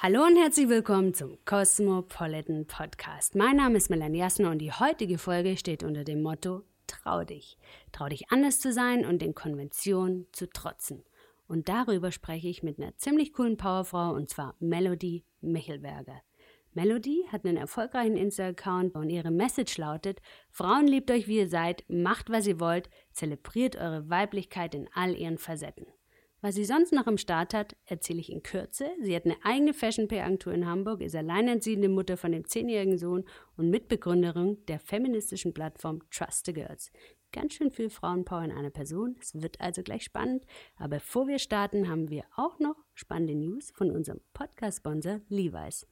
[0.00, 3.34] Hallo und herzlich willkommen zum Cosmopolitan Podcast.
[3.34, 7.58] Mein Name ist Melanie Jasner und die heutige Folge steht unter dem Motto Trau dich.
[7.90, 11.02] Trau dich anders zu sein und den Konventionen zu trotzen.
[11.48, 16.22] Und darüber spreche ich mit einer ziemlich coolen Powerfrau und zwar Melody Michelberger.
[16.74, 20.20] Melody hat einen erfolgreichen Insta-Account und ihre Message lautet:
[20.52, 25.16] Frauen liebt euch wie ihr seid, macht was ihr wollt, zelebriert eure Weiblichkeit in all
[25.16, 25.86] ihren Facetten.
[26.40, 28.90] Was sie sonst noch im Start hat, erzähle ich in Kürze.
[29.02, 33.24] Sie hat eine eigene Fashion-PR-Agentur in Hamburg, ist alleinerziehende Mutter von dem zehnjährigen Sohn
[33.56, 36.92] und Mitbegründerin der feministischen Plattform Trust the Girls.
[37.32, 39.16] Ganz schön viel Frauenpower in einer Person.
[39.20, 40.46] Es wird also gleich spannend.
[40.76, 45.88] Aber bevor wir starten, haben wir auch noch spannende News von unserem Podcast-Sponsor Levi's.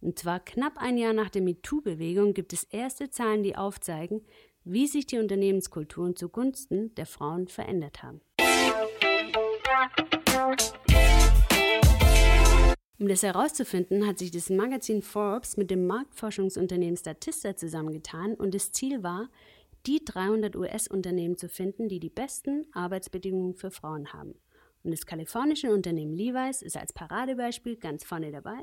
[0.00, 4.24] Und zwar knapp ein Jahr nach der MeToo-Bewegung gibt es erste Zahlen, die aufzeigen,
[4.62, 8.20] wie sich die Unternehmenskulturen zugunsten der Frauen verändert haben.
[13.00, 18.72] Um das herauszufinden, hat sich das Magazin Forbes mit dem Marktforschungsunternehmen Statista zusammengetan und das
[18.72, 19.30] Ziel war,
[19.86, 24.34] die 300 US-Unternehmen zu finden, die die besten Arbeitsbedingungen für Frauen haben.
[24.82, 28.58] Und das kalifornische Unternehmen Levi's ist als Paradebeispiel ganz vorne dabei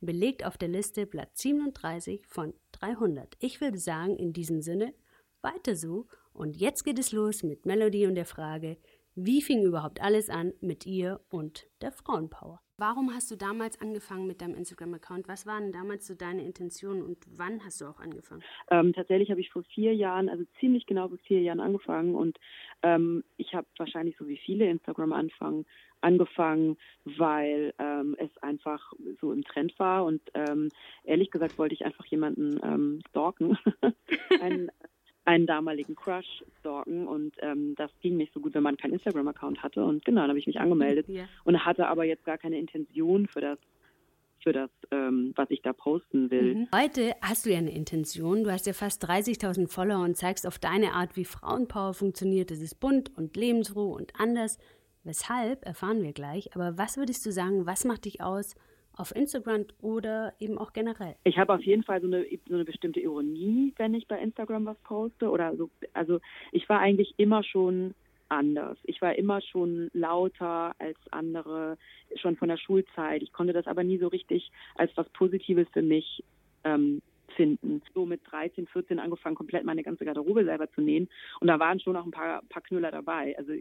[0.00, 3.36] und belegt auf der Liste Platz 37 von 300.
[3.40, 4.92] Ich würde sagen, in diesem Sinne,
[5.40, 6.06] weiter so.
[6.34, 8.76] Und jetzt geht es los mit Melody und der Frage,
[9.14, 12.60] wie fing überhaupt alles an mit ihr und der Frauenpower?
[12.80, 15.26] Warum hast du damals angefangen mit deinem Instagram-Account?
[15.26, 18.44] Was waren damals so deine Intentionen und wann hast du auch angefangen?
[18.70, 22.38] Ähm, tatsächlich habe ich vor vier Jahren, also ziemlich genau vor vier Jahren angefangen und
[22.84, 25.66] ähm, ich habe wahrscheinlich so wie viele Instagram anfangen,
[26.02, 30.68] angefangen, weil ähm, es einfach so im Trend war und ähm,
[31.02, 33.58] ehrlich gesagt wollte ich einfach jemanden ähm, stalken,
[34.40, 34.70] einen,
[35.28, 39.62] einen damaligen Crush stalken und ähm, das ging nicht so gut, wenn man keinen Instagram-Account
[39.62, 41.24] hatte und genau, dann habe ich mich angemeldet ja.
[41.44, 43.58] und hatte aber jetzt gar keine Intention für das
[44.40, 46.54] für das, ähm, was ich da posten will.
[46.54, 46.68] Mhm.
[46.72, 48.44] Heute hast du ja eine Intention.
[48.44, 52.52] Du hast ja fast 30.000 Follower und zeigst auf deine Art, wie Frauenpower funktioniert.
[52.52, 54.58] Es ist bunt und lebensfroh und anders.
[55.02, 56.54] Weshalb erfahren wir gleich.
[56.54, 58.54] Aber was würdest du sagen, was macht dich aus
[58.98, 61.14] auf Instagram oder eben auch generell?
[61.24, 64.66] Ich habe auf jeden Fall so eine, so eine bestimmte Ironie, wenn ich bei Instagram
[64.66, 65.70] was poste oder so.
[65.92, 66.20] Also
[66.52, 67.94] ich war eigentlich immer schon
[68.28, 68.76] anders.
[68.84, 71.78] Ich war immer schon lauter als andere,
[72.16, 73.22] schon von der Schulzeit.
[73.22, 76.24] Ich konnte das aber nie so richtig als was Positives für mich
[76.64, 77.00] ähm,
[77.36, 77.82] finden.
[77.94, 81.08] So mit 13, 14 angefangen, komplett meine ganze Garderobe selber zu nähen.
[81.40, 83.36] Und da waren schon auch ein paar, paar Knüller dabei.
[83.38, 83.52] Also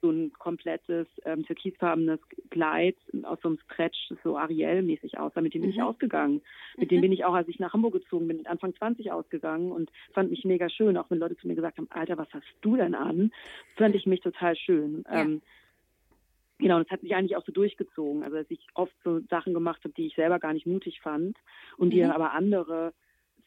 [0.00, 5.40] so ein komplettes ähm, türkisfarbenes Kleid aus so einem Stretch, das so Ariel-mäßig aussah.
[5.40, 5.76] Mit dem bin mhm.
[5.76, 6.42] ich ausgegangen.
[6.76, 6.96] Mit mhm.
[6.96, 10.30] dem bin ich auch, als ich nach Hamburg gezogen bin, Anfang 20 ausgegangen und fand
[10.30, 10.96] mich mega schön.
[10.96, 13.32] Auch wenn Leute zu mir gesagt haben, Alter, was hast du denn an?
[13.76, 15.04] Fand ich mich total schön.
[15.08, 15.22] Ja.
[15.22, 15.42] Ähm,
[16.60, 18.22] Genau, und es hat sich eigentlich auch so durchgezogen.
[18.22, 21.38] Also, dass ich oft so Sachen gemacht habe, die ich selber gar nicht mutig fand
[21.78, 22.02] und die mhm.
[22.02, 22.92] dann aber andere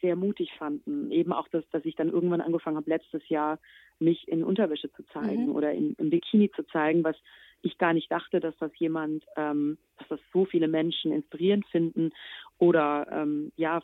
[0.04, 1.10] sehr mutig fanden.
[1.10, 3.58] Eben auch, dass, dass ich dann irgendwann angefangen habe, letztes Jahr
[3.98, 5.56] mich in Unterwäsche zu zeigen mhm.
[5.56, 7.16] oder in, im Bikini zu zeigen, was
[7.62, 12.10] ich gar nicht dachte, dass das jemand, ähm, dass das so viele Menschen inspirierend finden
[12.58, 13.80] oder ähm, ja,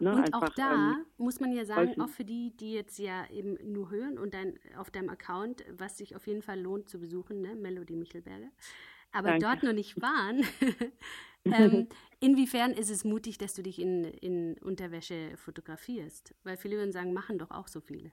[0.00, 2.98] Ne, und einfach, auch da ähm, muss man ja sagen, auch für die, die jetzt
[2.98, 6.88] ja eben nur hören und dann auf deinem Account, was sich auf jeden Fall lohnt
[6.88, 8.50] zu besuchen, ne, Melody Michelberger,
[9.12, 9.44] aber Danke.
[9.44, 10.44] dort noch nicht waren,
[11.44, 11.88] ähm,
[12.20, 16.34] inwiefern ist es mutig, dass du dich in, in Unterwäsche fotografierst?
[16.44, 18.12] Weil viele würden sagen, machen doch auch so viele.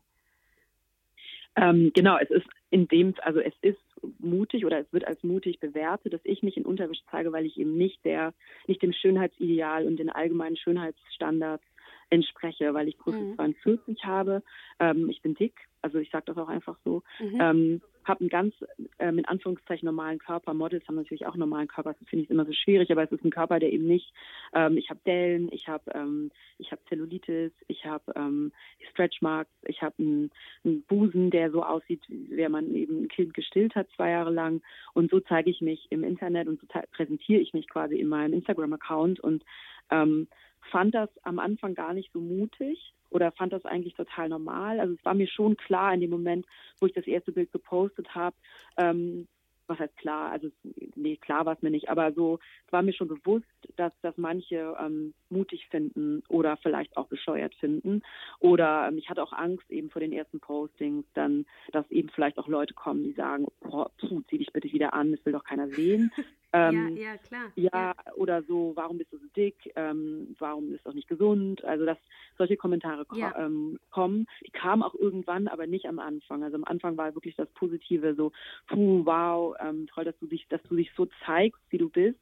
[1.55, 3.79] Ähm, genau, es ist in dem, also es ist
[4.19, 7.57] mutig oder es wird als mutig bewertet, dass ich mich in Unterwäsche zeige, weil ich
[7.57, 8.33] eben nicht der,
[8.67, 11.63] nicht dem Schönheitsideal und den allgemeinen Schönheitsstandards
[12.09, 13.35] entspreche, weil ich Größe mhm.
[13.35, 14.43] 42 habe.
[14.79, 17.03] Ähm, ich bin dick, also ich sage das auch einfach so.
[17.19, 17.41] Mhm.
[17.41, 18.53] Ähm, habe einen ganz
[18.99, 20.53] ähm, in Anführungszeichen normalen Körper.
[20.53, 21.93] Models haben natürlich auch normalen Körper.
[21.93, 24.11] Das finde ich immer so schwierig, aber es ist ein Körper, der eben nicht.
[24.53, 28.51] Ähm, ich habe Dellen, ich habe ähm, ich habe Zellulitis, ich habe ähm,
[28.91, 30.31] Stretchmarks, ich habe einen,
[30.65, 34.31] einen Busen, der so aussieht, wie wenn man eben ein Kind gestillt hat zwei Jahre
[34.31, 34.61] lang.
[34.93, 38.33] Und so zeige ich mich im Internet und so präsentiere ich mich quasi in meinem
[38.33, 39.45] Instagram-Account und
[39.91, 40.27] ähm,
[40.71, 44.79] fand das am Anfang gar nicht so mutig oder fand das eigentlich total normal.
[44.79, 46.45] Also es war mir schon klar in dem Moment,
[46.79, 48.35] wo ich das erste Bild gepostet habe,
[48.77, 49.27] ähm,
[49.69, 50.49] was heißt klar, also
[50.95, 53.45] nee, klar war es mir nicht, aber so es war mir schon bewusst,
[53.75, 58.01] dass dass manche ähm, mutig finden oder vielleicht auch bescheuert finden.
[58.39, 62.39] Oder ähm, ich hatte auch Angst eben vor den ersten Postings, dann, dass eben vielleicht
[62.39, 65.43] auch Leute kommen, die sagen, oh, puh, zieh dich bitte wieder an, das will doch
[65.43, 66.11] keiner sehen.
[66.51, 67.51] Ähm, ja, ja, klar.
[67.55, 69.55] Ja, ja, oder so, warum bist du so dick?
[69.75, 71.63] Ähm, warum ist doch nicht gesund?
[71.63, 71.97] Also, dass
[72.37, 73.35] solche Kommentare ko ja.
[73.37, 74.25] ähm, kommen.
[74.45, 76.43] Die kamen auch irgendwann, aber nicht am Anfang.
[76.43, 78.31] Also am Anfang war wirklich das Positive so,
[78.67, 82.17] puh, wow, ähm, toll, dass du dich, dass du dich so zeigst, wie du bist.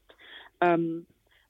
[0.59, 1.05] Ähm,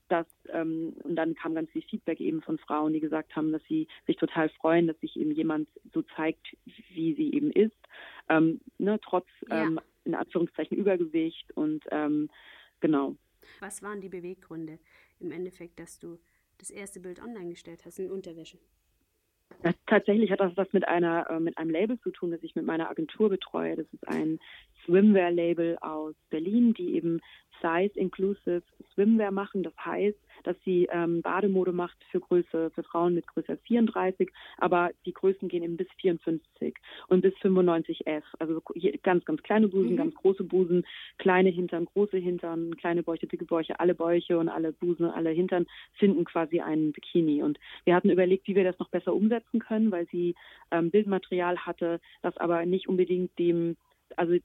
[0.10, 3.62] dass, ähm, und dann kam ganz viel Feedback eben von Frauen, die gesagt haben, dass
[3.68, 6.56] sie sich total freuen, dass sich eben jemand so zeigt,
[6.94, 7.76] wie sie eben ist,
[8.30, 9.26] ne, trotz
[10.06, 12.30] in Anführungszeichen Übergewicht und ähm,
[12.80, 13.16] genau.
[13.60, 14.80] Was waren die Beweggründe
[15.20, 16.20] im Endeffekt, dass du
[16.58, 18.58] das erste Bild online gestellt hast in Unterwäsche?
[19.64, 22.56] Ja, tatsächlich hat das was mit einer äh, mit einem Label zu tun, das ich
[22.56, 23.76] mit meiner Agentur betreue.
[23.76, 24.40] Das ist ein
[24.88, 27.22] Swimwear-Label aus Berlin, die eben
[27.62, 28.64] Size Inclusive
[28.94, 29.64] Swimwear machen.
[29.64, 34.92] Das heißt, dass sie ähm, Bademode macht für Größe, für Frauen mit Größe 34, aber
[35.06, 36.76] die Größen gehen eben bis 54
[37.08, 38.24] und bis 95F.
[38.40, 38.62] Also
[39.04, 39.98] ganz, ganz kleine Busen, mhm.
[39.98, 40.86] ganz große Busen,
[41.18, 45.32] kleine Hintern, große Hintern, kleine Bäuche, dicke Bäuche, alle Bäuche und alle Busen und alle
[45.32, 47.44] Hintern finden quasi einen Bikini.
[47.44, 50.36] Und wir hatten überlegt, wie wir das noch besser umsetzen können, weil sie
[50.72, 53.76] ähm, Bildmaterial hatte, das aber nicht unbedingt dem
[54.16, 54.36] also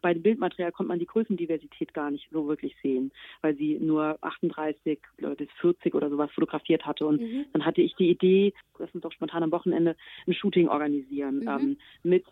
[0.00, 4.18] bei dem Bildmaterial konnte man die Größendiversität gar nicht so wirklich sehen, weil sie nur
[4.20, 4.98] 38
[5.36, 7.06] bis 40 oder sowas fotografiert hatte.
[7.06, 7.44] Und mhm.
[7.52, 11.48] dann hatte ich die Idee, lass uns doch spontan am Wochenende ein Shooting organisieren mhm.
[11.48, 12.24] ähm, mit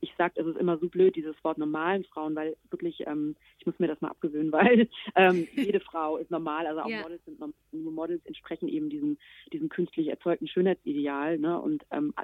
[0.00, 3.66] ich sage, es ist immer so blöd, dieses Wort normalen Frauen, weil wirklich, ähm, ich
[3.66, 7.02] muss mir das mal abgewöhnen, weil ähm, jede Frau ist normal, also auch yeah.
[7.02, 9.18] Models sind normal, Models entsprechen eben diesem,
[9.52, 11.60] diesem künstlich erzeugten Schönheitsideal, ne?
[11.60, 12.14] Und ähm,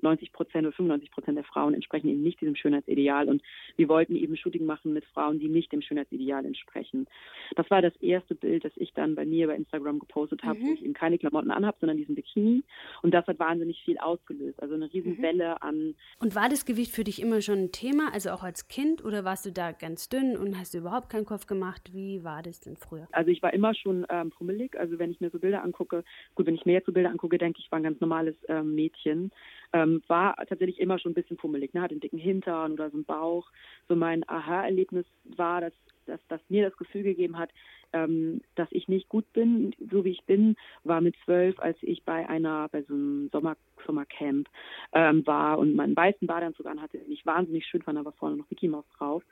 [0.00, 3.28] 90 Prozent oder 95 Prozent der Frauen entsprechen eben nicht diesem Schönheitsideal.
[3.28, 3.42] Und
[3.76, 7.06] wir wollten eben Shooting machen mit Frauen, die nicht dem Schönheitsideal entsprechen.
[7.56, 10.66] Das war das erste Bild, das ich dann bei mir bei Instagram gepostet habe, mhm.
[10.66, 12.62] wo ich eben keine Klamotten anhabe, sondern diesen Bikini.
[13.02, 14.62] Und das hat wahnsinnig viel ausgelöst.
[14.62, 15.68] Also eine Riesenwelle mhm.
[15.68, 15.94] an.
[16.20, 19.24] Und war das Gewicht für dich immer schon ein Thema, also auch als Kind, oder
[19.24, 21.94] warst du da ganz dünn und hast du überhaupt keinen Kopf gemacht?
[21.94, 23.08] Wie war das denn früher?
[23.10, 24.78] Also ich war immer schon ähm, pummelig.
[24.78, 26.04] Also wenn ich mir so Bilder angucke,
[26.34, 28.36] gut, wenn ich mir jetzt so Bilder angucke, denke ich, ich war ein ganz normales
[28.48, 29.30] ähm, Mädchen.
[29.72, 31.80] Ähm, war tatsächlich immer schon ein bisschen pummelig, ne?
[31.80, 33.50] hatte einen dicken Hintern oder so einen Bauch.
[33.88, 35.72] So mein Aha-Erlebnis war, dass,
[36.08, 37.50] dass, dass mir das Gefühl gegeben hat,
[37.92, 42.02] ähm, dass ich nicht gut bin, so wie ich bin, war mit zwölf, als ich
[42.04, 43.56] bei einer, bei so einem Sommer,
[43.86, 44.48] Sommercamp
[44.92, 48.36] ähm, war und meinen weißen Badeanzug anhatte, den ich wahnsinnig schön fand, da war vorne
[48.36, 49.22] noch Mickey Mouse drauf.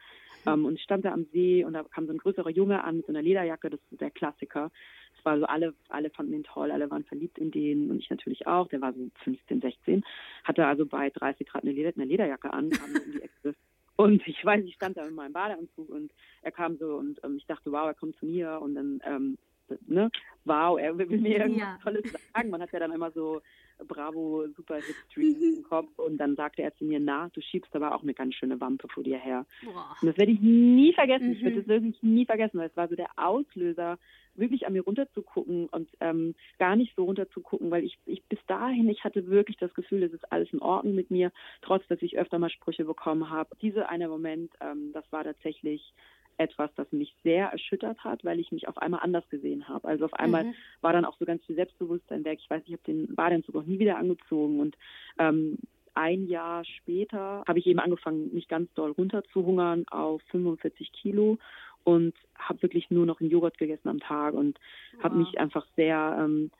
[0.44, 0.52] Mhm.
[0.52, 2.99] Ähm, und ich stand da am See und da kam so ein größerer Junge an
[2.99, 4.70] mit so einer Lederjacke, das ist der Klassiker.
[5.19, 8.11] Es war so, alle, alle fanden ihn toll, alle waren verliebt in den und ich
[8.11, 8.69] natürlich auch.
[8.69, 10.05] Der war so 15, 16,
[10.44, 13.55] hatte also bei 30 Grad eine, Leder, eine Lederjacke an, kam in die Ecke
[13.96, 16.12] und ich weiß, ich stand da in meinem Badeanzug und
[16.43, 19.38] er kam so und ähm, ich dachte, wow, er kommt zu mir und dann, ähm,
[19.87, 20.10] ne,
[20.44, 21.78] wow, er will mir irgendwas ja.
[21.82, 22.50] Tolles sagen.
[22.50, 23.40] Man hat ja dann immer so
[23.88, 27.75] Bravo Super Hit Streams im Kopf und dann sagte er zu mir, na, du schiebst
[27.75, 29.46] aber auch eine ganz schöne Wampe vor dir her.
[29.64, 29.96] Boah.
[30.00, 31.28] Und das werde ich nie vergessen.
[31.28, 31.32] Mhm.
[31.32, 33.99] Ich werde das wirklich nie vergessen, weil es war so der Auslöser
[34.38, 38.88] wirklich an mir runterzugucken und ähm, gar nicht so runterzugucken, weil ich, ich bis dahin,
[38.88, 42.18] ich hatte wirklich das Gefühl, es ist alles in Ordnung mit mir, trotz dass ich
[42.18, 43.56] öfter mal Sprüche bekommen habe.
[43.62, 45.92] Dieser eine Moment, ähm, das war tatsächlich
[46.38, 49.88] etwas, das mich sehr erschüttert hat, weil ich mich auf einmal anders gesehen habe.
[49.88, 50.54] Also auf einmal mhm.
[50.80, 52.38] war dann auch so ganz viel Selbstbewusstsein weg.
[52.42, 54.76] Ich weiß, ich habe den Badeanzug auch nie wieder angezogen und
[55.18, 55.58] ähm,
[55.94, 61.38] ein Jahr später habe ich eben angefangen, mich ganz doll runterzuhungern auf 45 Kilo
[61.86, 64.58] und habe wirklich nur noch einen Joghurt gegessen am Tag und
[64.96, 65.04] wow.
[65.04, 66.50] habe mich einfach sehr, ähm,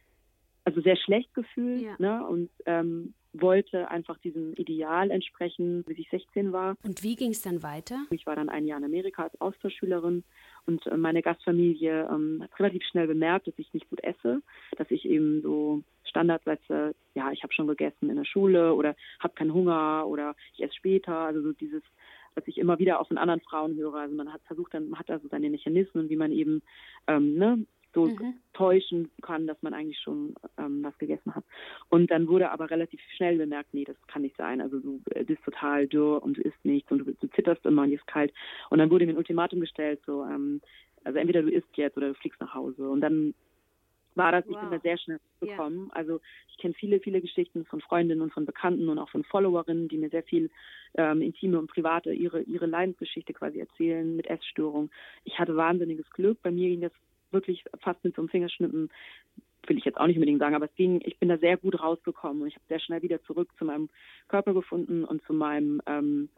[0.64, 1.96] also sehr schlecht gefühlt ja.
[1.99, 2.25] ne?
[2.25, 6.76] und ähm, wollte einfach diesem Ideal entsprechen, bis ich 16 war.
[6.84, 8.06] Und wie ging es dann weiter?
[8.11, 10.23] Ich war dann ein Jahr in Amerika als Austauschschülerin
[10.64, 14.43] und äh, meine Gastfamilie ähm, hat relativ schnell bemerkt, dass ich nicht gut esse,
[14.79, 19.34] dass ich eben so Standardsätze, ja, ich habe schon gegessen in der Schule oder habe
[19.34, 21.82] keinen Hunger oder ich esse später, also so dieses
[22.36, 23.94] was ich immer wieder auch von anderen Frauen höre.
[23.94, 26.62] Also man hat versucht, dann man hat also seine Mechanismen, wie man eben
[27.08, 28.34] ähm, ne, so mhm.
[28.52, 31.44] täuschen kann, dass man eigentlich schon ähm, was gegessen hat.
[31.88, 34.60] Und dann wurde aber relativ schnell bemerkt, nee, das kann nicht sein.
[34.60, 37.90] Also du bist total dürr und du isst nichts und du, du zitterst immer und
[37.90, 38.32] dir ist kalt.
[38.69, 40.60] Und dann wurde mir ein Ultimatum gestellt, so, ähm,
[41.05, 42.88] also entweder du isst jetzt oder du fliegst nach Hause.
[42.88, 43.34] Und dann
[44.17, 44.55] war das, wow.
[44.55, 45.87] ich bin da sehr schnell gekommen.
[45.87, 45.96] Yeah.
[45.96, 49.89] Also ich kenne viele, viele Geschichten von Freundinnen und von Bekannten und auch von Followerinnen,
[49.89, 50.51] die mir sehr viel
[50.94, 54.91] ähm, intime und private, ihre, ihre Leidensgeschichte quasi erzählen mit Essstörung.
[55.25, 56.43] Ich hatte wahnsinniges Glück.
[56.43, 56.93] Bei mir ging das
[57.31, 58.91] wirklich fast mit so einem Fingerschnippen
[59.69, 61.81] will ich jetzt auch nicht unbedingt sagen, aber es ging, ich bin da sehr gut
[61.81, 63.89] rausgekommen und ich habe sehr schnell wieder zurück zu meinem
[64.29, 66.29] Körper gefunden und zu meinem ähm,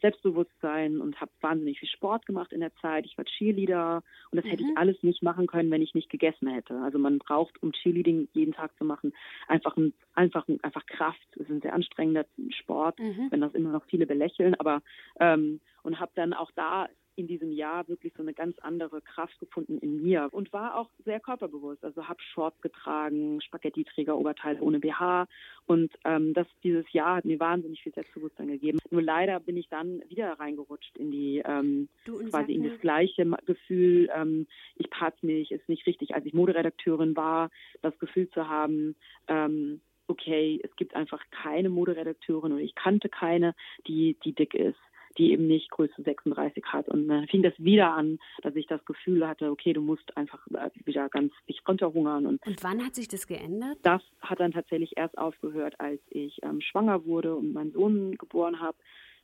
[0.00, 3.06] Selbstbewusstsein und habe wahnsinnig viel Sport gemacht in der Zeit.
[3.06, 4.48] Ich war Cheerleader und das mhm.
[4.48, 4.76] hätte ich mhm.
[4.76, 6.78] alles nicht machen können, wenn ich nicht gegessen hätte.
[6.80, 9.12] Also man braucht, um Cheerleading jeden Tag zu machen,
[9.48, 11.26] einfach ein, einfach ein, einfach Kraft.
[11.32, 13.28] Es ist ein sehr anstrengender Sport, mhm.
[13.30, 14.54] wenn das immer noch viele belächeln.
[14.56, 14.82] Aber
[15.18, 19.38] ähm, und habe dann auch da in diesem Jahr wirklich so eine ganz andere Kraft
[19.38, 21.84] gefunden in mir und war auch sehr körperbewusst.
[21.84, 25.26] Also habe Shorts getragen, Spaghetti-Träger, Oberteil ohne BH
[25.66, 28.78] und ähm, das dieses Jahr hat mir wahnsinnig viel Selbstbewusstsein gegeben.
[28.90, 31.88] Nur leider bin ich dann wieder reingerutscht in die ähm,
[32.30, 34.10] quasi in das gleiche Gefühl.
[34.14, 36.14] Ähm, ich passe mich, ist nicht richtig.
[36.14, 37.50] Als ich Moderedakteurin war,
[37.82, 38.96] das Gefühl zu haben.
[39.28, 43.54] Ähm, okay, es gibt einfach keine Moderedakteurin oder ich kannte keine,
[43.86, 44.78] die, die dick ist
[45.18, 46.88] die eben nicht Größe 36 hat.
[46.88, 50.44] Und dann fing das wieder an, dass ich das Gefühl hatte, okay, du musst einfach
[50.84, 52.26] wieder ganz dich runterhungern.
[52.26, 53.78] Und, und wann hat sich das geändert?
[53.82, 58.60] Das hat dann tatsächlich erst aufgehört, als ich ähm, schwanger wurde und meinen Sohn geboren
[58.60, 58.76] habe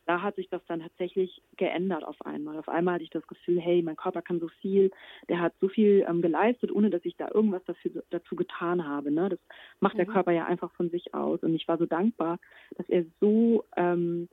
[0.06, 2.56] da hat sich das dann tatsächlich geändert auf einmal.
[2.58, 4.90] Auf einmal hatte ich das Gefühl, hey, mein Körper kann so viel,
[5.28, 9.10] der hat so viel ähm, geleistet, ohne dass ich da irgendwas dafür, dazu getan habe.
[9.10, 9.28] Ne?
[9.28, 9.40] Das
[9.80, 9.98] macht mhm.
[9.98, 11.42] der Körper ja einfach von sich aus.
[11.42, 12.38] Und ich war so dankbar,
[12.76, 14.28] dass er so ähm,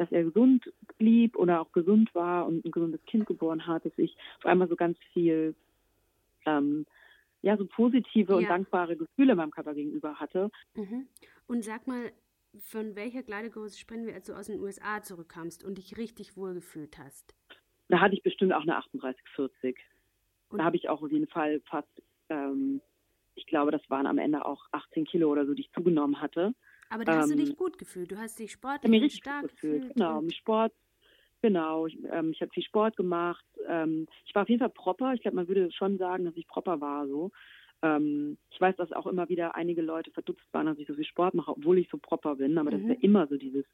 [0.00, 3.96] dass er gesund blieb oder auch gesund war und ein gesundes Kind geboren hat, dass
[3.96, 5.54] ich auf einmal so ganz viel
[6.46, 6.86] ähm,
[7.42, 8.38] ja, so positive ja.
[8.38, 10.50] und dankbare Gefühle meinem Körper gegenüber hatte.
[10.74, 11.06] Mhm.
[11.46, 12.12] Und sag mal,
[12.60, 16.98] von welcher Kleidergröße sprechen wir, als du aus den USA zurückkamst und dich richtig wohlgefühlt
[16.98, 17.34] hast?
[17.88, 19.78] Da hatte ich bestimmt auch eine 38, 40.
[20.50, 21.88] Und da habe ich auch auf jeden Fall fast,
[22.28, 22.80] ähm,
[23.34, 26.54] ich glaube, das waren am Ende auch 18 Kilo oder so, die ich zugenommen hatte.
[26.90, 28.10] Aber da hast du dich ähm, gut gefühlt.
[28.10, 29.82] Du hast dich sportlich und stark gefühlt.
[29.82, 29.94] gefühlt.
[29.94, 30.72] Genau, im Sport.
[31.40, 33.44] Genau, ich, ähm, ich habe viel Sport gemacht.
[33.68, 35.14] Ähm, ich war auf jeden Fall proper.
[35.14, 37.06] Ich glaube, man würde schon sagen, dass ich proper war.
[37.06, 37.30] So.
[37.82, 41.04] Ähm, ich weiß, dass auch immer wieder einige Leute verdutzt waren, dass ich so viel
[41.04, 42.58] Sport mache, obwohl ich so proper bin.
[42.58, 42.74] Aber mhm.
[42.74, 43.02] das ist ja mhm.
[43.02, 43.64] immer so dieses,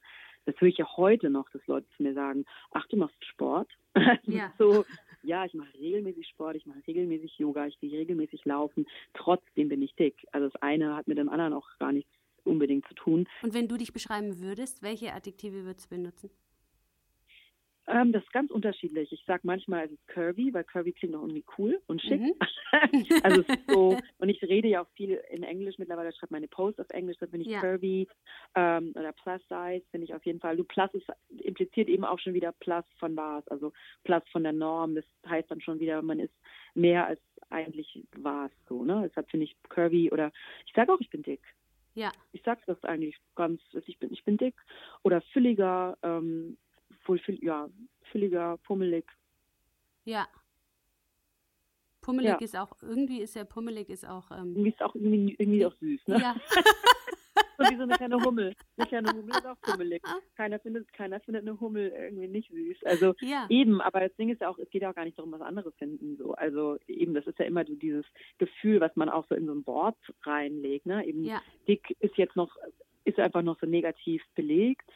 [0.44, 3.71] das höre ich ja heute noch, dass Leute zu mir sagen, ach, du machst Sport?
[4.26, 4.52] Ja.
[4.59, 4.85] so,
[5.23, 8.87] ja, ich mache regelmäßig Sport, ich mache regelmäßig Yoga, ich gehe regelmäßig laufen.
[9.14, 10.26] Trotzdem bin ich dick.
[10.33, 12.11] Also das eine hat mit dem anderen auch gar nichts
[12.45, 13.29] unbedingt zu tun.
[13.43, 16.31] Und wenn du dich beschreiben würdest, welche Adjektive würdest du benutzen?
[17.87, 19.13] Ähm, das ist ganz unterschiedlich.
[19.13, 22.21] Ich sage manchmal, es ist curvy, weil curvy klingt auch irgendwie cool und schick.
[22.21, 22.35] Mhm.
[23.23, 26.33] also es ist so, und ich rede ja auch viel in Englisch mittlerweile, ich schreibe
[26.33, 27.61] meine Posts auf Englisch, da bin ich ja.
[27.61, 28.09] curvy
[28.55, 30.57] ähm, oder plus size, finde ich auf jeden Fall.
[30.57, 33.73] Du plus ist, impliziert eben auch schon wieder plus von was, also
[34.05, 34.95] plus von der Norm.
[34.95, 36.35] Das heißt dann schon wieder, man ist
[36.75, 37.21] mehr als
[37.51, 39.03] eigentlich war es so, ne?
[39.07, 40.33] Deshalb finde ich curvy oder
[40.67, 41.43] ich sage auch, ich bin dick.
[41.95, 42.11] Ja.
[42.33, 44.55] Ich sage das eigentlich ganz, ich bin, ich bin dick
[45.03, 46.59] oder fülliger, ähm,
[47.07, 47.69] wohl ja,
[48.11, 49.05] fülliger, pummelig.
[50.05, 50.27] Ja.
[52.01, 52.39] Pummelig ja.
[52.39, 54.31] ist auch, irgendwie ist ja pummelig ist auch.
[54.31, 56.21] Ähm, irgendwie ist auch irgendwie, irgendwie auch süß, ne?
[56.21, 56.37] Ja.
[57.59, 58.55] so wie so eine kleine Hummel.
[58.77, 60.03] Eine kleine Hummel ist auch pummelig.
[60.37, 62.85] Keiner findet, keiner findet eine Hummel irgendwie nicht süß.
[62.85, 63.47] Also ja.
[63.49, 65.41] eben, aber das Ding ist ja auch, es geht ja auch gar nicht darum, was
[65.41, 66.17] andere finden.
[66.17, 66.35] So.
[66.35, 68.05] Also eben, das ist ja immer so dieses
[68.39, 70.87] Gefühl, was man auch so in so ein Wort reinlegt.
[70.87, 71.07] Ne?
[71.07, 71.41] Eben ja.
[71.69, 72.57] dick ist jetzt noch,
[73.05, 74.91] ist einfach noch so negativ belegt.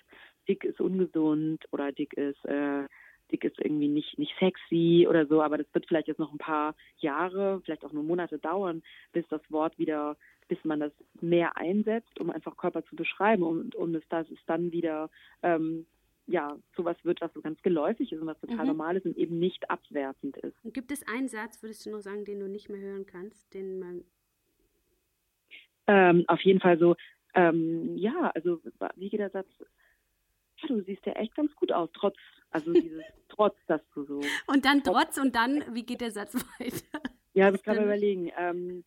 [0.49, 2.85] Dick ist ungesund oder dick ist äh,
[3.31, 6.39] dick ist irgendwie nicht, nicht sexy oder so, aber das wird vielleicht jetzt noch ein
[6.39, 8.83] paar Jahre, vielleicht auch nur Monate dauern,
[9.13, 10.17] bis das Wort wieder,
[10.49, 14.39] bis man das mehr einsetzt, um einfach Körper zu beschreiben und, und es, dass es
[14.47, 15.11] dann wieder
[15.43, 15.87] ähm,
[16.27, 18.67] ja, sowas wird, was so ganz geläufig ist und was total mhm.
[18.67, 20.55] normal ist und eben nicht abwertend ist.
[20.63, 23.55] Und gibt es einen Satz, würdest du noch sagen, den du nicht mehr hören kannst,
[23.55, 24.05] den man
[25.89, 26.97] ähm, auf jeden Fall so,
[27.35, 28.61] ähm, ja, also
[28.97, 29.49] wie geht der Satz?
[30.63, 32.17] Ja, du siehst ja echt ganz gut aus, trotz
[32.51, 34.21] also dieses Trotz, dass du so.
[34.47, 37.01] Und dann Trotz und dann, wie geht der Satz weiter?
[37.35, 38.33] Ja, ich kann mir überlegen.
[38.37, 38.85] Ähm,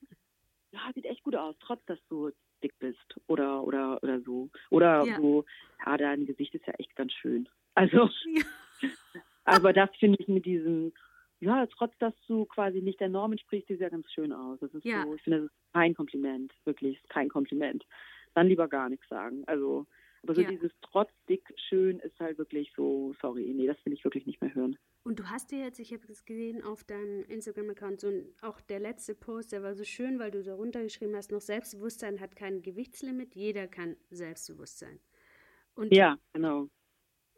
[0.71, 2.31] ja, sieht echt gut aus, trotz dass du
[2.63, 4.49] dick bist oder oder oder so.
[4.69, 5.15] Oder ja.
[5.17, 5.45] so,
[5.85, 7.47] ja, dein Gesicht ist ja echt ganz schön.
[7.75, 8.43] Also, ja.
[9.45, 10.91] aber das finde ich mit diesem,
[11.39, 14.59] ja, trotz dass du quasi nicht der Norm entsprichst, sieht ja ganz schön aus.
[14.59, 15.03] Das ist ja.
[15.03, 17.85] so, ich finde, das ist kein Kompliment, wirklich kein Kompliment.
[18.33, 19.43] Dann lieber gar nichts sagen.
[19.47, 19.85] Also,
[20.23, 20.49] aber so ja.
[20.49, 24.39] dieses trotz dick schön ist halt wirklich so, sorry, nee, das will ich wirklich nicht
[24.41, 24.77] mehr hören.
[25.03, 28.61] Und du hast dir jetzt, ich habe es gesehen auf deinem Instagram-Account, so ein, auch
[28.61, 32.35] der letzte Post, der war so schön, weil du darunter geschrieben hast, noch Selbstbewusstsein hat
[32.35, 34.99] kein Gewichtslimit, jeder kann selbstbewusst sein.
[35.73, 36.67] Und ja, genau.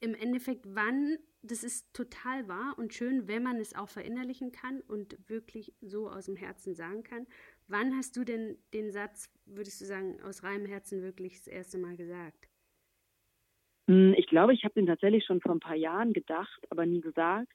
[0.02, 4.82] Im Endeffekt, wann, das ist total wahr und schön, wenn man es auch verinnerlichen kann
[4.82, 7.25] und wirklich so aus dem Herzen sagen kann.
[7.70, 11.78] Wann hast du denn den Satz, würdest du sagen, aus reinem Herzen wirklich das erste
[11.78, 12.50] Mal gesagt?
[13.88, 17.02] Hm, ich glaube, ich habe den tatsächlich schon vor ein paar Jahren gedacht, aber nie
[17.02, 17.52] gesagt.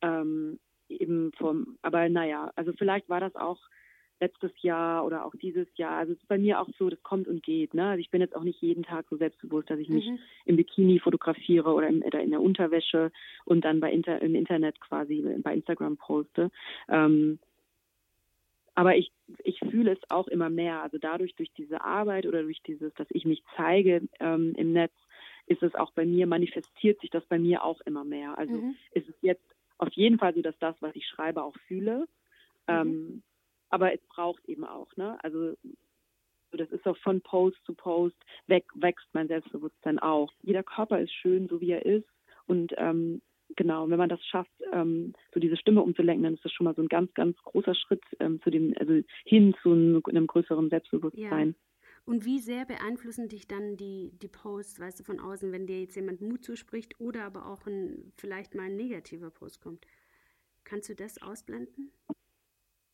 [0.00, 3.58] Ähm, eben vom, aber naja, also vielleicht war das auch
[4.20, 5.98] letztes Jahr oder auch dieses Jahr.
[5.98, 7.74] Also es ist bei mir auch so, das kommt und geht.
[7.74, 7.88] Ne?
[7.88, 10.18] Also ich bin jetzt auch nicht jeden Tag so selbstbewusst, dass ich mich mhm.
[10.44, 13.10] im Bikini fotografiere oder, im, oder, in der Unterwäsche
[13.44, 16.50] und dann bei Inter, im Internet quasi bei Instagram poste.
[16.88, 17.40] Ähm,
[18.74, 19.10] aber ich,
[19.42, 20.82] ich fühle es auch immer mehr.
[20.82, 24.92] Also dadurch, durch diese Arbeit oder durch dieses, dass ich mich zeige ähm, im Netz,
[25.52, 28.38] ist es auch bei mir, manifestiert sich das bei mir auch immer mehr.
[28.38, 28.76] Also mhm.
[28.92, 29.44] ist es jetzt
[29.78, 32.00] auf jeden Fall so, dass das, was ich schreibe, auch fühle.
[32.66, 32.68] Mhm.
[32.68, 33.22] Ähm,
[33.70, 35.18] aber es braucht eben auch, ne?
[35.22, 35.54] Also
[36.52, 38.16] das ist auch von Post zu Post
[38.46, 40.30] weg, wächst mein Selbstbewusstsein auch.
[40.42, 42.08] Jeder Körper ist schön, so wie er ist.
[42.46, 43.22] Und ähm,
[43.56, 46.74] genau, wenn man das schafft, ähm, so diese Stimme umzulenken, dann ist das schon mal
[46.74, 50.68] so ein ganz, ganz großer Schritt ähm, zu dem, also hin zu einem, einem größeren
[50.68, 51.48] Selbstbewusstsein.
[51.48, 51.54] Ja.
[52.04, 55.80] Und wie sehr beeinflussen dich dann die, die Posts, weißt du, von außen, wenn dir
[55.80, 59.86] jetzt jemand Mut zuspricht oder aber auch ein, vielleicht mal ein negativer Post kommt?
[60.64, 61.92] Kannst du das ausblenden?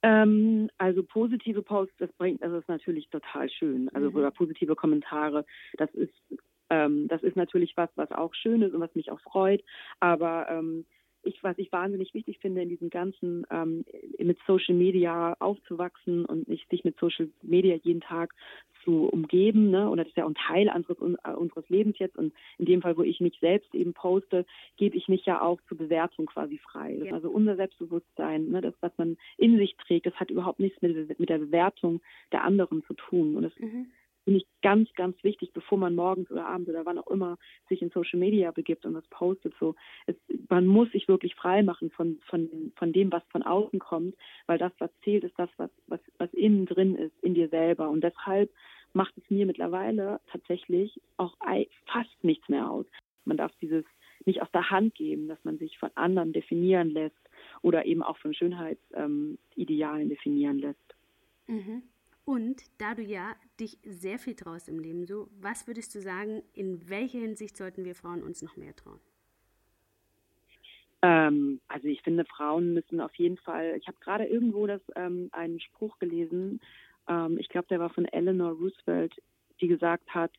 [0.02, 3.88] Ähm, also positive Posts, das bringt, das ist natürlich total schön.
[3.90, 4.16] Also mhm.
[4.16, 5.44] oder positive Kommentare,
[5.76, 6.12] das ist
[6.70, 9.64] ähm, das ist natürlich was, was auch schön ist und was mich auch freut.
[10.00, 10.84] Aber ähm,
[11.22, 13.84] ich, was ich wahnsinnig wichtig finde, in diesem ganzen ähm,
[14.18, 18.34] mit Social Media aufzuwachsen und nicht sich mit Social Media jeden Tag
[18.84, 19.90] zu umgeben, ne?
[19.90, 22.16] Und das ist ja ein Teil unseres, äh, unseres Lebens jetzt.
[22.16, 24.46] Und in dem Fall, wo ich mich selbst eben poste,
[24.76, 26.98] gebe ich mich ja auch zur Bewertung quasi frei.
[27.04, 27.12] Ja.
[27.12, 31.18] Also unser Selbstbewusstsein, ne, das, was man in sich trägt, das hat überhaupt nichts mit,
[31.18, 32.00] mit der Bewertung
[32.32, 33.36] der anderen zu tun.
[33.36, 33.86] Und das mhm
[34.28, 37.38] finde ich ganz, ganz wichtig, bevor man morgens oder abends oder wann auch immer
[37.70, 39.54] sich in Social Media begibt und was postet.
[39.58, 40.16] So, es,
[40.50, 44.58] man muss sich wirklich frei machen von, von, von dem, was von außen kommt, weil
[44.58, 47.88] das, was zählt, ist das, was, was, was innen drin ist, in dir selber.
[47.88, 48.50] Und deshalb
[48.92, 51.34] macht es mir mittlerweile tatsächlich auch
[51.86, 52.84] fast nichts mehr aus.
[53.24, 53.86] Man darf dieses
[54.26, 57.16] nicht aus der Hand geben, dass man sich von anderen definieren lässt
[57.62, 59.38] oder eben auch von Schönheitsidealen
[60.02, 60.94] ähm, definieren lässt.
[61.46, 61.82] Mhm.
[62.28, 66.42] Und da du ja dich sehr viel traust im Leben, so, was würdest du sagen,
[66.52, 69.00] in welcher Hinsicht sollten wir Frauen uns noch mehr trauen?
[71.00, 75.30] Ähm, also ich finde, Frauen müssen auf jeden Fall, ich habe gerade irgendwo das, ähm,
[75.32, 76.60] einen Spruch gelesen,
[77.08, 79.14] ähm, ich glaube, der war von Eleanor Roosevelt,
[79.62, 80.30] die gesagt hat,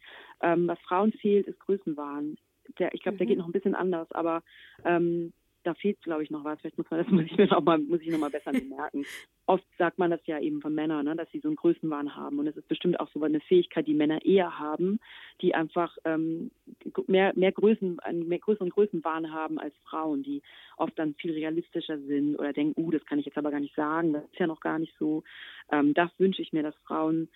[0.41, 2.38] ähm, was Frauen fehlt, ist Größenwahn.
[2.77, 3.17] Der, ich glaube, mhm.
[3.17, 4.43] der geht noch ein bisschen anders, aber
[4.86, 6.60] ähm, da fehlt, glaube ich, noch was.
[6.60, 9.06] Vielleicht muss man das muss ich mir noch mal, muss ich noch mal besser merken.
[9.46, 12.39] Oft sagt man das ja eben von Männern, ne, dass sie so einen Größenwahn haben.
[12.39, 15.00] Und es ist bestimmt auch so eine Fähigkeit, die Männer eher haben,
[15.42, 16.51] die einfach ähm,
[17.08, 20.42] mehr, mehr Größen, einen mehr größeren Größenwahn haben als Frauen, die
[20.78, 23.75] oft dann viel realistischer sind oder denken, uh, das kann ich jetzt aber gar nicht
[23.75, 25.24] sagen, das ist ja noch gar nicht so.
[25.72, 27.30] Ähm, das wünsche ich mir, dass Frauen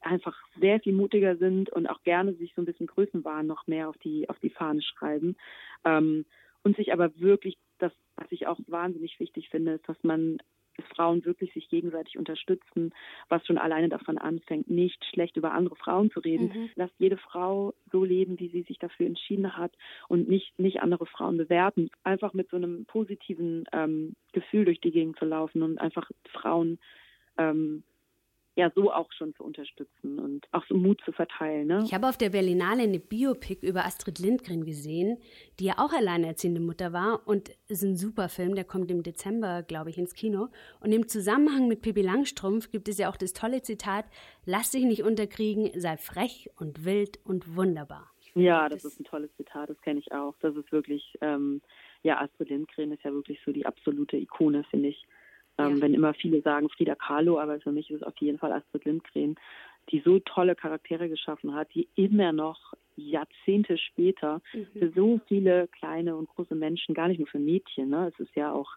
[0.00, 3.88] einfach sehr viel mutiger sind und auch gerne sich so ein bisschen Größenwahn noch mehr
[3.88, 5.36] auf die auf die Fahne schreiben
[5.84, 6.24] ähm,
[6.62, 10.38] und sich aber wirklich das, was ich auch wahnsinnig wichtig finde, ist, dass man
[10.76, 12.94] dass Frauen wirklich sich gegenseitig unterstützen,
[13.28, 16.52] was schon alleine davon anfängt, nicht schlecht über andere Frauen zu reden.
[16.54, 16.70] Mhm.
[16.74, 19.72] Lass jede Frau so leben, wie sie sich dafür entschieden hat
[20.08, 21.90] und nicht, nicht andere Frauen bewerten.
[22.04, 26.78] Einfach mit so einem positiven ähm, Gefühl durch die Gegend zu laufen und einfach Frauen
[27.36, 27.82] ähm,
[28.56, 31.68] ja so auch schon zu unterstützen und auch so Mut zu verteilen.
[31.68, 31.82] Ne?
[31.84, 35.18] Ich habe auf der Berlinale eine Biopic über Astrid Lindgren gesehen,
[35.58, 39.62] die ja auch alleinerziehende Mutter war und ist ein super Film, der kommt im Dezember,
[39.62, 40.48] glaube ich, ins Kino.
[40.80, 44.06] Und im Zusammenhang mit Pippi Langstrumpf gibt es ja auch das tolle Zitat,
[44.44, 48.10] lass dich nicht unterkriegen, sei frech und wild und wunderbar.
[48.34, 50.34] Ja, das, das ist ein tolles Zitat, das kenne ich auch.
[50.40, 51.60] Das ist wirklich, ähm,
[52.02, 55.06] ja, Astrid Lindgren ist ja wirklich so die absolute Ikone, finde ich.
[55.60, 55.82] Ähm, ja.
[55.82, 58.84] Wenn immer viele sagen Frida Kahlo, aber für mich ist es auf jeden Fall Astrid
[58.84, 59.36] Lindgren,
[59.90, 64.66] die so tolle Charaktere geschaffen hat, die immer noch Jahrzehnte später mhm.
[64.78, 68.12] für so viele kleine und große Menschen, gar nicht nur für Mädchen, ne?
[68.12, 68.70] es ist ja auch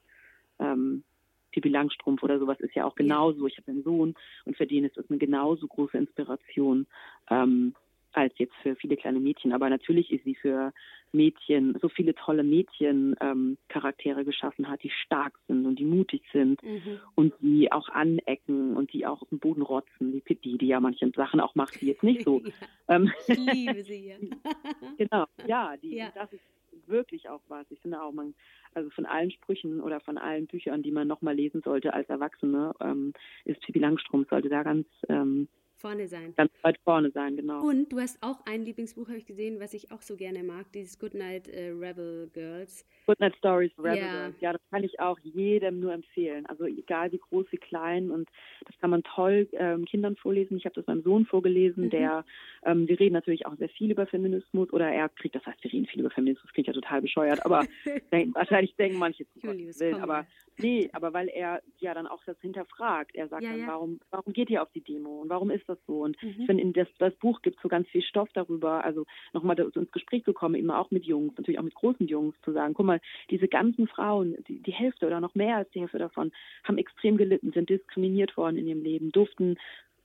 [0.59, 1.03] ähm,
[1.51, 3.45] Pippi Langstrumpf oder sowas ist ja auch genauso.
[3.47, 4.15] Ich habe einen Sohn
[4.45, 6.87] und für den ist es eine genauso große Inspiration.
[7.29, 7.75] Ähm,
[8.13, 9.53] als jetzt für viele kleine Mädchen.
[9.53, 10.73] Aber natürlich ist sie für
[11.11, 16.61] Mädchen, so viele tolle Mädchen-Charaktere ähm, geschaffen hat, die stark sind und die mutig sind
[16.63, 16.99] mhm.
[17.15, 20.79] und die auch anecken und die auch auf den Boden rotzen, wie Pippi, die ja
[20.79, 22.41] manche Sachen auch macht, die jetzt nicht so.
[22.87, 22.95] ja.
[22.95, 24.07] ähm, ich liebe sie.
[24.07, 24.15] Ja.
[24.97, 26.11] genau, ja, die, ja.
[26.15, 26.43] das ist
[26.87, 27.69] wirklich auch was.
[27.69, 28.33] Ich finde auch, man,
[28.73, 32.73] also von allen Sprüchen oder von allen Büchern, die man nochmal lesen sollte als Erwachsene,
[32.81, 33.13] ähm,
[33.45, 35.47] ist Pippi Langstrumpf, sollte da ganz ähm,
[35.83, 36.33] Vorne sein.
[36.37, 37.61] Ganz weit vorne sein, genau.
[37.61, 40.71] Und du hast auch ein Lieblingsbuch, habe ich gesehen, was ich auch so gerne mag,
[40.71, 42.85] dieses Goodnight äh, Rebel Girls.
[43.05, 44.11] Goodnight Stories Rebel ja.
[44.13, 44.35] Girls.
[44.39, 46.45] Ja, das kann ich auch jedem nur empfehlen.
[46.45, 48.29] Also egal wie groß, wie klein und
[48.65, 50.55] das kann man toll ähm, Kindern vorlesen.
[50.55, 51.89] Ich habe das meinem Sohn vorgelesen, mhm.
[51.89, 52.23] der,
[52.65, 55.73] ähm, wir reden natürlich auch sehr viel über Feminismus oder er kriegt, das heißt, wir
[55.73, 57.65] reden viel über Feminismus, klingt ja total bescheuert, aber
[58.13, 60.25] denk, wahrscheinlich denken manche, zu will, aber
[60.57, 63.15] nee, aber weil er ja dann auch das hinterfragt.
[63.15, 63.67] Er sagt ja, dann, ja.
[63.67, 66.01] warum, warum geht ihr auf die Demo und warum ist das so?
[66.01, 66.35] Und mhm.
[66.39, 69.91] ich finde, in das, das Buch gibt so ganz viel Stoff darüber, also nochmal ins
[69.91, 72.85] Gespräch zu kommen, eben auch mit Jungs, natürlich auch mit großen Jungs, zu sagen, guck
[72.85, 76.31] mal, diese ganzen Frauen, die, die Hälfte oder noch mehr als die Hälfte davon,
[76.63, 79.57] haben extrem gelitten, sind diskriminiert worden in ihrem Leben, durften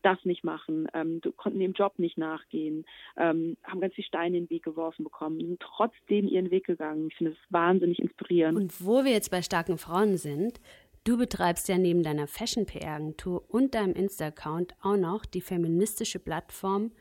[0.09, 2.85] das nicht machen, ähm, konnten dem Job nicht nachgehen,
[3.17, 7.09] ähm, haben ganz viele Steine in den Weg geworfen bekommen, sind trotzdem ihren Weg gegangen.
[7.09, 8.59] Ich finde das wahnsinnig inspirierend.
[8.59, 10.61] Und wo wir jetzt bei starken Frauen sind,
[11.05, 16.93] Du betreibst ja neben deiner Fashion-PR-Agentur und deinem Insta-Account auch noch die feministische Plattform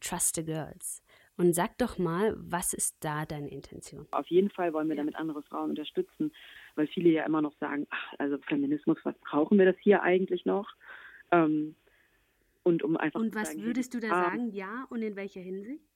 [0.00, 1.02] Trust the Girls.
[1.38, 4.06] Und sag doch mal, was ist da deine Intention?
[4.10, 6.30] Auf jeden Fall wollen wir damit andere Frauen unterstützen,
[6.74, 10.44] weil viele ja immer noch sagen, ach, also Feminismus, was brauchen wir das hier eigentlich
[10.44, 10.68] noch?
[11.32, 11.74] Ähm,
[12.64, 15.94] und um einfach Und was sagen, würdest du da sagen, ja, und in welcher Hinsicht?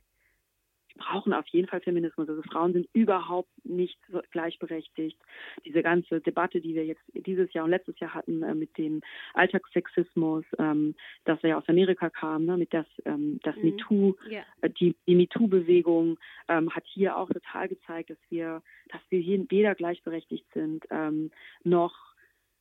[0.99, 2.29] brauchen auf jeden Fall Feminismus.
[2.29, 5.19] Also Frauen sind überhaupt nicht so gleichberechtigt.
[5.65, 9.01] Diese ganze Debatte, die wir jetzt dieses Jahr und letztes Jahr hatten äh, mit dem
[9.33, 13.63] Alltagssexismus, ähm, das ja aus Amerika kam, ne, mit das, ähm, das mhm.
[13.63, 14.45] MeToo, yeah.
[14.61, 19.47] äh, die, die MeToo-Bewegung ähm, hat hier auch total gezeigt, dass wir, dass wir hier
[19.49, 21.31] weder gleichberechtigt sind, ähm,
[21.65, 21.95] noch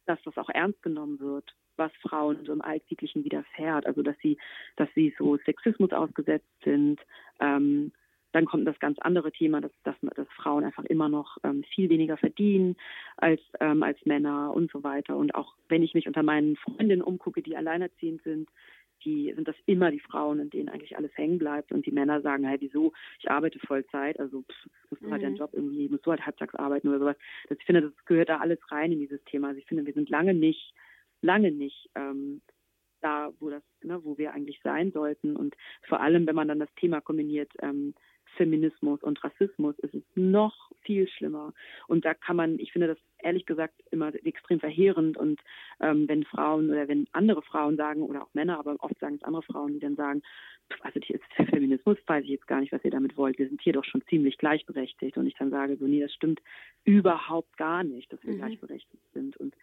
[0.06, 3.86] dass das auch ernst genommen wird was Frauen so im Alltäglichen widerfährt.
[3.86, 4.38] Also dass sie,
[4.76, 7.00] dass sie so Sexismus ausgesetzt sind,
[7.40, 7.92] ähm,
[8.34, 11.90] dann kommt das ganz andere Thema, dass, dass, dass Frauen einfach immer noch ähm, viel
[11.90, 12.76] weniger verdienen
[13.16, 15.16] als, ähm, als Männer und so weiter.
[15.16, 18.50] Und auch wenn ich mich unter meinen Freundinnen umgucke, die alleinerziehend sind,
[19.06, 21.72] die sind das immer die Frauen, in denen eigentlich alles hängen bleibt.
[21.72, 25.34] Und die Männer sagen, hey, wieso, ich arbeite Vollzeit, also pff, musst du halt deinen
[25.34, 25.38] mhm.
[25.38, 27.18] Job irgendwie, musst du halt halbtags arbeiten oder sowas.
[27.48, 29.50] Das, ich finde, das gehört da alles rein in dieses Thema.
[29.50, 30.74] Also ich finde, wir sind lange nicht,
[31.22, 32.42] lange nicht ähm,
[33.02, 35.36] da, wo das, ne, wo wir eigentlich sein sollten.
[35.36, 35.56] Und
[35.88, 37.94] vor allem, wenn man dann das Thema kombiniert, ähm,
[38.36, 41.54] Feminismus und Rassismus ist es noch viel schlimmer.
[41.88, 45.18] Und da kann man, ich finde das ehrlich gesagt immer extrem verheerend.
[45.18, 45.42] Und
[45.80, 49.24] ähm, wenn Frauen oder wenn andere Frauen sagen, oder auch Männer, aber oft sagen es
[49.24, 50.22] andere Frauen, die dann sagen,
[50.82, 53.40] also die, Feminismus weiß ich jetzt gar nicht, was ihr damit wollt.
[53.40, 55.18] Wir sind hier doch schon ziemlich gleichberechtigt.
[55.18, 56.42] Und ich dann sage, so, nee, das stimmt
[56.84, 58.38] überhaupt gar nicht, dass wir mhm.
[58.38, 59.38] gleichberechtigt sind.
[59.38, 59.56] Und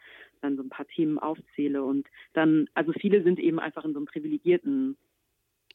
[0.45, 1.83] dann so ein paar Themen aufzähle.
[1.83, 4.97] Und dann, also viele sind eben einfach in so einem privilegierten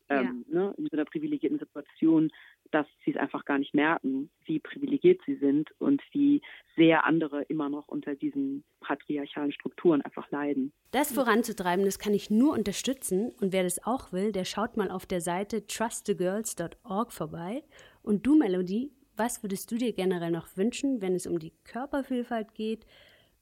[0.10, 0.60] ähm, ja.
[0.60, 2.32] ne, in so einer privilegierten Situation,
[2.72, 6.42] dass sie es einfach gar nicht merken, wie privilegiert sie sind und wie
[6.76, 10.74] sehr andere immer noch unter diesen patriarchalen Strukturen einfach leiden.
[10.92, 14.92] Das voranzutreiben, das kann ich nur unterstützen und wer das auch will, der schaut mal
[14.92, 17.64] auf der Seite trustthegirls.org vorbei.
[18.02, 22.56] Und du, Melody, was würdest du dir generell noch wünschen, wenn es um die Körpervielfalt
[22.56, 22.86] geht?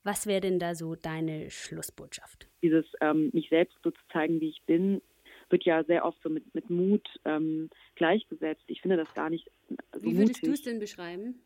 [0.07, 2.47] Was wäre denn da so deine Schlussbotschaft?
[2.61, 5.01] Dieses ähm, mich selbst so zu zeigen, wie ich bin,
[5.49, 8.63] wird ja sehr oft so mit, mit Mut ähm, gleichgesetzt.
[8.67, 11.41] Ich finde das gar nicht so Wie würdest du es denn beschreiben?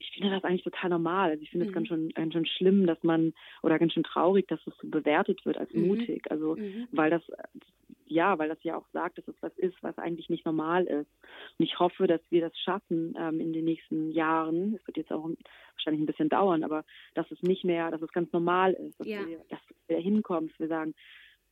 [0.00, 1.30] Ich finde das eigentlich total normal.
[1.30, 1.74] Also ich finde es mhm.
[1.74, 5.44] ganz schön, ganz schön schlimm, dass man oder ganz schön traurig, dass es so bewertet
[5.44, 5.86] wird als mhm.
[5.86, 6.30] mutig.
[6.30, 6.88] Also mhm.
[6.90, 7.22] weil das
[8.10, 11.10] ja, weil das ja auch sagt, dass es was ist, was eigentlich nicht normal ist.
[11.58, 14.74] Und ich hoffe, dass wir das schaffen ähm, in den nächsten Jahren.
[14.74, 15.30] Es wird jetzt auch
[15.74, 16.84] wahrscheinlich ein bisschen dauern, aber
[17.14, 19.24] dass es nicht mehr, dass es ganz normal ist, dass, ja.
[19.26, 20.94] wir, dass wir hinkommen, dass wir sagen,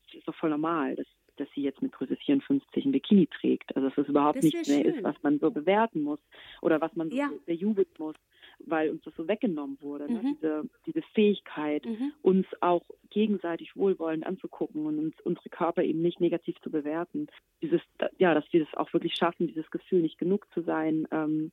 [0.07, 0.97] das ist doch voll normal.
[0.97, 1.07] Das,
[1.37, 3.77] dass sie jetzt mit Größe 54 ein Bikini trägt.
[3.77, 4.95] Also dass es überhaupt nicht mehr schön.
[4.95, 6.21] ist, was man so bewerten muss
[6.61, 7.29] oder was man ja.
[7.29, 8.17] so bejubeln muss,
[8.66, 10.12] weil uns das so weggenommen wurde.
[10.12, 10.23] Ne?
[10.23, 10.35] Mhm.
[10.35, 12.12] Diese, diese Fähigkeit, mhm.
[12.23, 17.29] uns auch gegenseitig wohlwollend anzugucken und uns, unsere Körper eben nicht negativ zu bewerten.
[17.62, 17.81] Dieses,
[18.18, 21.53] ja, dass wir das auch wirklich schaffen, dieses Gefühl, nicht genug zu sein, ähm,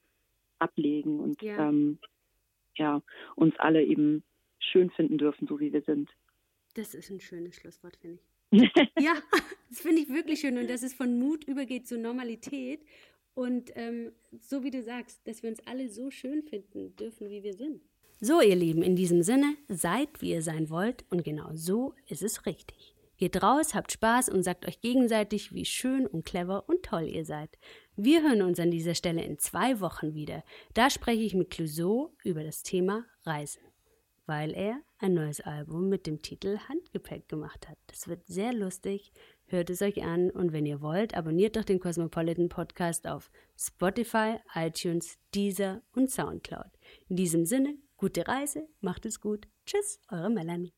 [0.60, 1.70] ablegen und ja.
[1.70, 2.00] Ähm,
[2.78, 3.02] ja,
[3.36, 4.24] uns alle eben
[4.60, 6.10] schön finden dürfen, so wie wir sind.
[6.76, 8.36] Das ist ein schönes Schlusswort, finde ich.
[9.00, 9.14] ja,
[9.70, 12.82] das finde ich wirklich schön und dass es von Mut übergeht zur Normalität
[13.36, 17.44] und ähm, so wie du sagst, dass wir uns alle so schön finden dürfen, wie
[17.44, 17.82] wir sind.
[18.22, 22.24] So, ihr Lieben, in diesem Sinne, seid wie ihr sein wollt und genau so ist
[22.24, 22.96] es richtig.
[23.18, 27.26] Geht raus, habt Spaß und sagt euch gegenseitig, wie schön und clever und toll ihr
[27.26, 27.58] seid.
[27.96, 30.44] Wir hören uns an dieser Stelle in zwei Wochen wieder.
[30.74, 33.62] Da spreche ich mit Clouseau über das Thema Reisen
[34.26, 37.78] weil er ein neues Album mit dem Titel Handgepäck gemacht hat.
[37.88, 39.12] Das wird sehr lustig.
[39.48, 44.38] Hört es euch an und wenn ihr wollt, abonniert doch den Cosmopolitan Podcast auf Spotify,
[44.56, 46.72] iTunes, Deezer und Soundcloud.
[47.10, 49.48] In diesem Sinne, gute Reise, macht es gut.
[49.66, 50.74] Tschüss, eure Melanie.